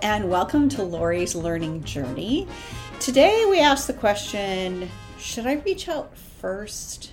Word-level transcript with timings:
and 0.00 0.30
welcome 0.30 0.68
to 0.70 0.82
Lori's 0.82 1.34
Learning 1.34 1.84
Journey. 1.84 2.48
Today 2.98 3.44
we 3.50 3.60
ask 3.60 3.86
the 3.86 3.92
question 3.92 4.88
Should 5.18 5.46
I 5.46 5.54
reach 5.54 5.88
out 5.88 6.16
first? 6.16 7.12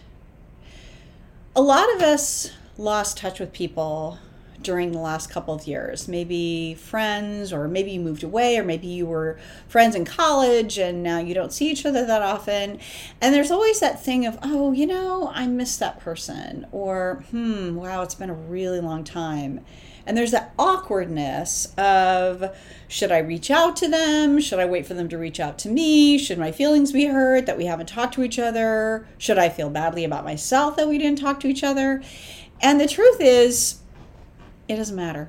A 1.56 1.62
lot 1.62 1.94
of 1.96 2.02
us 2.02 2.52
lost 2.78 3.18
touch 3.18 3.40
with 3.40 3.52
people 3.52 4.18
during 4.62 4.92
the 4.92 5.00
last 5.00 5.30
couple 5.30 5.54
of 5.54 5.68
years. 5.68 6.08
Maybe 6.08 6.76
friends, 6.76 7.54
or 7.54 7.68
maybe 7.68 7.92
you 7.92 8.00
moved 8.00 8.24
away, 8.24 8.58
or 8.58 8.64
maybe 8.64 8.88
you 8.88 9.06
were 9.06 9.40
friends 9.68 9.96
in 9.96 10.06
college 10.06 10.78
and 10.78 11.02
now 11.02 11.20
you 11.20 11.34
don't 11.34 11.54
see 11.54 11.70
each 11.70 11.86
other 11.86 12.06
that 12.06 12.22
often. 12.22 12.80
And 13.22 13.34
there's 13.34 13.52
always 13.52 13.80
that 13.80 14.04
thing 14.04 14.26
of, 14.26 14.38
oh, 14.42 14.72
you 14.72 14.88
know, 14.88 15.32
I 15.34 15.48
miss 15.48 15.78
that 15.78 16.00
person, 16.00 16.66
or 16.72 17.24
hmm, 17.32 17.76
wow, 17.76 18.02
it's 18.02 18.16
been 18.16 18.30
a 18.30 18.34
really 18.34 18.80
long 18.80 19.04
time. 19.04 19.66
And 20.06 20.18
there's 20.18 20.32
that 20.32 20.54
awkwardness 20.58 21.72
of 21.78 22.56
should 22.88 23.12
I 23.12 23.20
reach 23.20 23.52
out 23.52 23.76
to 23.78 23.88
them? 23.88 24.40
Should 24.40 24.58
I 24.58 24.66
wait 24.66 24.88
for 24.88 24.96
them 24.96 25.08
to 25.10 25.20
reach 25.20 25.40
out 25.40 25.60
to 25.60 25.70
me? 25.70 26.18
Should 26.18 26.40
my 26.40 26.52
feelings 26.52 26.92
be 26.92 27.06
hurt 27.06 27.46
that 27.46 27.58
we 27.58 27.66
haven't 27.66 27.90
talked 27.90 28.16
to 28.16 28.24
each 28.24 28.40
other? 28.40 29.08
Should 29.20 29.38
I 29.38 29.50
feel 29.50 29.70
badly 29.70 30.04
about 30.04 30.24
myself 30.24 30.76
that 30.78 30.88
we 30.88 30.98
didn't 30.98 31.20
talk 31.20 31.40
to 31.42 31.48
each 31.48 31.64
other? 31.64 32.02
And 32.60 32.82
the 32.82 32.88
truth 32.88 33.18
is, 33.20 33.80
it 34.70 34.78
doesn't 34.78 34.96
matter 34.96 35.28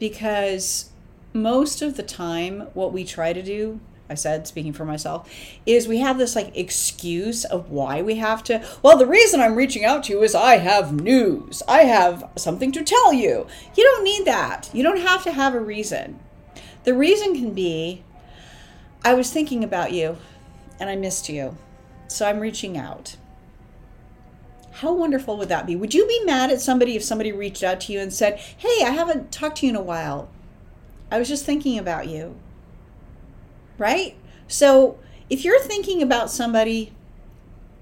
because 0.00 0.90
most 1.32 1.82
of 1.82 1.96
the 1.96 2.02
time, 2.02 2.62
what 2.74 2.92
we 2.92 3.04
try 3.04 3.32
to 3.32 3.42
do 3.42 3.78
I 4.10 4.14
said, 4.14 4.46
speaking 4.46 4.72
for 4.72 4.84
myself, 4.84 5.30
is 5.66 5.86
we 5.86 5.98
have 5.98 6.18
this 6.18 6.34
like 6.34 6.56
excuse 6.56 7.44
of 7.44 7.70
why 7.70 8.00
we 8.00 8.16
have 8.16 8.42
to. 8.44 8.64
Well, 8.82 8.96
the 8.96 9.06
reason 9.06 9.40
I'm 9.40 9.54
reaching 9.54 9.84
out 9.84 10.04
to 10.04 10.14
you 10.14 10.22
is 10.22 10.34
I 10.34 10.58
have 10.58 10.92
news. 10.92 11.62
I 11.68 11.82
have 11.82 12.28
something 12.36 12.72
to 12.72 12.82
tell 12.82 13.12
you. 13.12 13.46
You 13.76 13.84
don't 13.84 14.04
need 14.04 14.24
that. 14.24 14.70
You 14.72 14.82
don't 14.82 15.00
have 15.00 15.22
to 15.24 15.32
have 15.32 15.54
a 15.54 15.60
reason. 15.60 16.18
The 16.84 16.94
reason 16.94 17.34
can 17.34 17.52
be 17.52 18.02
I 19.04 19.14
was 19.14 19.30
thinking 19.30 19.62
about 19.62 19.92
you 19.92 20.16
and 20.80 20.88
I 20.88 20.96
missed 20.96 21.28
you. 21.28 21.56
So 22.08 22.26
I'm 22.26 22.40
reaching 22.40 22.78
out. 22.78 23.16
How 24.72 24.92
wonderful 24.92 25.36
would 25.38 25.48
that 25.48 25.66
be? 25.66 25.76
Would 25.76 25.94
you 25.94 26.06
be 26.06 26.22
mad 26.24 26.50
at 26.50 26.60
somebody 26.60 26.96
if 26.96 27.02
somebody 27.02 27.32
reached 27.32 27.62
out 27.62 27.80
to 27.82 27.92
you 27.92 28.00
and 28.00 28.12
said, 28.12 28.38
Hey, 28.38 28.84
I 28.84 28.90
haven't 28.90 29.32
talked 29.32 29.58
to 29.58 29.66
you 29.66 29.70
in 29.70 29.76
a 29.76 29.82
while? 29.82 30.28
I 31.10 31.18
was 31.18 31.28
just 31.28 31.44
thinking 31.44 31.78
about 31.78 32.08
you. 32.08 32.36
Right? 33.78 34.16
So 34.46 34.98
if 35.30 35.44
you're 35.44 35.60
thinking 35.60 36.02
about 36.02 36.30
somebody, 36.30 36.92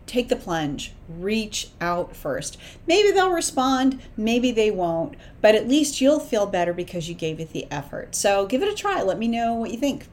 take 0.06 0.28
the 0.28 0.37
plunge. 0.37 0.93
Reach 1.09 1.69
out 1.81 2.15
first. 2.17 2.56
Maybe 2.87 3.11
they'll 3.11 3.31
respond, 3.31 4.00
maybe 4.17 4.53
they 4.53 4.71
won't, 4.71 5.17
but 5.41 5.55
at 5.55 5.69
least 5.69 6.00
you'll 6.00 6.21
feel 6.21 6.47
better 6.47 6.73
because 6.73 7.09
you 7.09 7.15
gave 7.15 7.41
it 7.41 7.53
the 7.53 7.67
effort. 7.71 8.15
So 8.15 8.47
give 8.47 8.62
it 8.62 8.73
a 8.73 8.75
try. 8.75 9.03
Let 9.03 9.19
me 9.19 9.28
know 9.28 9.55
what 9.55 9.71
you 9.71 9.78
think. 9.78 10.06